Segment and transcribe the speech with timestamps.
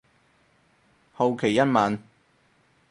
[1.13, 1.99] 好奇一問